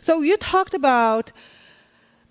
So 0.00 0.20
you 0.20 0.36
talked 0.36 0.74
about 0.74 1.32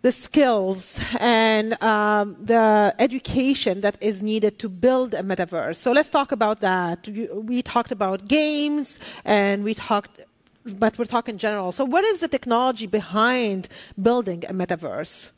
the 0.02 0.12
skills 0.12 1.00
and 1.20 1.82
um, 1.84 2.38
the 2.40 2.96
education 3.00 3.82
that 3.82 3.98
is 4.00 4.22
needed 4.22 4.60
to 4.60 4.70
build 4.70 5.14
a 5.14 5.24
metaverse. 5.24 5.78
So 5.78 5.92
let's 5.92 6.10
talk 6.10 6.32
about 6.32 6.62
that. 6.62 7.08
We 7.34 7.62
talked 7.62 7.92
about 7.92 8.28
games 8.28 9.00
and 9.26 9.64
we 9.64 9.74
talked, 9.74 10.22
but 10.66 10.98
we're 10.98 11.06
talking 11.06 11.38
general. 11.38 11.72
So 11.72 11.84
what 11.84 12.04
is 12.04 12.20
the 12.20 12.28
technology 12.28 12.88
behind 12.88 13.68
building 14.02 14.46
a 14.48 14.54
metaverse? 14.54 15.32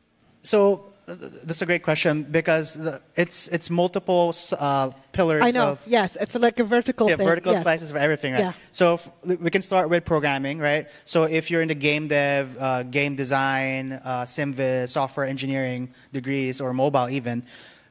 So 0.43 0.88
that's 1.15 1.61
a 1.61 1.65
great 1.65 1.83
question 1.83 2.23
because 2.23 2.75
the, 2.75 3.01
it's 3.15 3.47
it's 3.47 3.69
multiple 3.69 4.35
uh, 4.59 4.91
pillars. 5.11 5.41
I 5.43 5.51
know. 5.51 5.69
Of, 5.69 5.83
yes, 5.87 6.17
it's 6.19 6.35
like 6.35 6.59
a 6.59 6.63
vertical. 6.63 7.09
Yeah, 7.09 7.15
thing. 7.15 7.27
vertical 7.27 7.53
yes. 7.53 7.63
slices 7.63 7.89
of 7.89 7.95
everything, 7.95 8.33
right? 8.33 8.41
Yeah. 8.41 8.53
So 8.71 8.95
if, 8.95 9.11
we 9.23 9.49
can 9.49 9.61
start 9.61 9.89
with 9.89 10.05
programming, 10.05 10.59
right? 10.59 10.87
So 11.05 11.23
if 11.23 11.49
you're 11.49 11.61
in 11.61 11.67
the 11.67 11.75
game 11.75 12.07
dev, 12.07 12.55
uh, 12.59 12.83
game 12.83 13.15
design, 13.15 13.93
uh, 13.93 14.23
SimVis, 14.23 14.89
software 14.89 15.25
engineering 15.25 15.89
degrees, 16.13 16.61
or 16.61 16.73
mobile 16.73 17.09
even, 17.09 17.43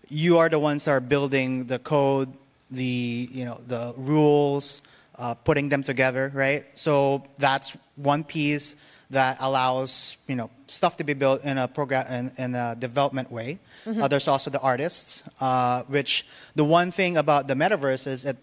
you 0.08 0.38
are 0.38 0.48
the 0.48 0.58
ones 0.58 0.84
that 0.84 0.92
are 0.92 1.00
building 1.00 1.66
the 1.66 1.78
code, 1.78 2.32
the 2.70 3.28
you 3.32 3.44
know 3.44 3.60
the 3.66 3.94
rules, 3.96 4.82
uh, 5.18 5.34
putting 5.34 5.68
them 5.68 5.82
together, 5.82 6.30
right? 6.34 6.64
So 6.78 7.24
that's 7.36 7.76
one 7.96 8.24
piece 8.24 8.76
that 9.10 9.38
allows 9.40 10.16
you 10.26 10.36
know 10.36 10.50
stuff 10.66 10.98
to 10.98 11.04
be 11.04 11.14
built 11.14 11.42
in 11.42 11.58
a 11.58 11.66
program 11.66 12.06
in, 12.12 12.44
in 12.44 12.54
a 12.54 12.76
development 12.78 13.32
way. 13.32 13.58
Mm-hmm. 13.84 14.02
Uh, 14.02 14.08
there's 14.08 14.28
also 14.28 14.50
the 14.50 14.60
artists, 14.60 15.22
uh, 15.40 15.82
which 15.84 16.26
the 16.54 16.64
one 16.64 16.90
thing 16.90 17.16
about 17.16 17.48
the 17.48 17.54
metaverse 17.54 18.06
is 18.06 18.24
it 18.24 18.36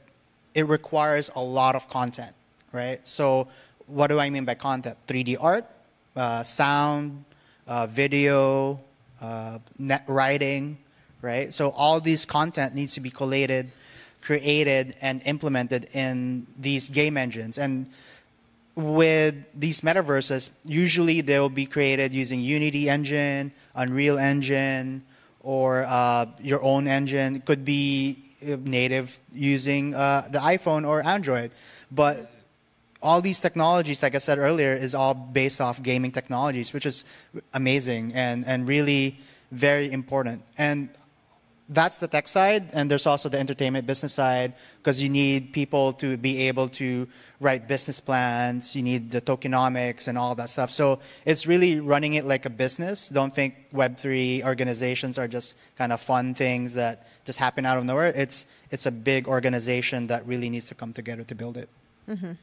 it 0.54 0.68
requires 0.68 1.30
a 1.36 1.42
lot 1.42 1.76
of 1.76 1.90
content, 1.90 2.34
right? 2.72 3.06
So 3.08 3.48
what 3.88 4.08
do 4.08 4.20
I 4.20 4.30
mean 4.30 4.46
by 4.46 4.56
content? 4.56 4.98
3D 5.08 5.38
art, 5.40 5.66
uh, 6.16 6.44
sound, 6.44 7.26
uh, 7.68 7.88
video, 7.88 8.80
uh, 9.22 9.60
net 9.78 10.04
writing, 10.08 10.78
right? 11.22 11.54
So 11.54 11.70
all 11.72 12.00
these 12.00 12.26
content 12.26 12.74
needs 12.74 12.94
to 12.94 13.00
be 13.00 13.10
collated, 13.10 13.72
created, 14.26 14.96
and 15.02 15.22
implemented 15.26 15.88
in 15.94 16.48
these 16.58 16.90
game 16.90 17.16
engines 17.16 17.58
and 17.58 17.86
with 18.76 19.36
these 19.56 19.82
metaverses, 19.82 20.50
usually 20.66 21.22
they 21.22 21.40
will 21.40 21.50
be 21.50 21.66
created 21.66 22.14
using 22.14 22.42
Unity 22.42 22.90
engine, 22.90 23.54
Unreal 23.74 24.18
Engine, 24.18 25.04
or 25.42 25.86
uh, 25.88 26.26
your 26.42 26.62
own 26.62 26.88
engine. 26.88 27.38
It 27.38 27.46
could 27.46 27.64
be 27.64 28.18
uh, 28.44 28.58
native 28.60 29.18
using 29.34 29.96
uh, 29.96 30.28
the 30.30 30.40
iPhone 30.40 30.86
or 30.86 31.06
Android. 31.06 31.52
But 31.90 32.32
all 33.02 33.22
these 33.22 33.40
technologies, 33.40 34.04
like 34.04 34.16
I 34.16 34.18
said 34.18 34.40
earlier, 34.40 34.74
is 34.74 34.94
all 34.94 35.14
based 35.14 35.62
off 35.62 35.82
gaming 35.82 36.12
technologies, 36.12 36.74
which 36.74 36.86
is 36.86 37.06
amazing 37.54 38.14
and, 38.14 38.46
and 38.46 38.68
really 38.68 39.20
very 39.52 39.92
important. 39.92 40.42
And 40.58 40.90
that's 41.68 41.98
the 41.98 42.08
tech 42.08 42.28
side, 42.28 42.70
and 42.74 42.92
there's 42.92 43.08
also 43.08 43.28
the 43.28 43.40
entertainment 43.40 43.88
business 43.88 44.14
side 44.14 44.54
because 44.78 45.02
you 45.02 45.10
need 45.10 45.52
people 45.52 45.94
to 45.94 46.16
be 46.16 46.48
able 46.48 46.70
to 46.70 47.08
write 47.40 47.68
business 47.68 48.00
plans. 48.00 48.76
You 48.76 48.84
need 48.84 49.12
the 49.12 49.22
tokenomics 49.22 50.08
and 50.08 50.18
all 50.18 50.36
that 50.36 50.50
stuff. 50.50 50.70
So 50.70 51.00
it's 51.26 51.48
really 51.48 51.80
running 51.80 52.14
it 52.14 52.26
like 52.26 52.46
a 52.46 52.52
business. 52.52 53.10
Don't 53.10 53.34
think 53.34 53.56
Web3 53.74 54.46
organizations 54.46 55.18
are 55.18 55.28
just 55.28 55.56
kind 55.76 55.92
of 55.92 56.00
fun 56.00 56.36
things 56.36 56.76
that 56.76 57.08
just 57.26 57.40
happen 57.40 57.66
out 57.66 57.78
of 57.78 57.86
nowhere. 57.86 58.14
It's 58.16 58.46
it's 58.70 58.86
a 58.86 58.92
big 58.92 59.28
organization 59.28 60.08
that 60.08 60.26
really 60.28 60.50
needs 60.50 60.68
to 60.68 60.76
come 60.76 60.94
together 60.94 61.24
to 61.24 61.36
build 61.36 61.58
it. 61.58 61.70
Mm-hmm. 62.08 62.34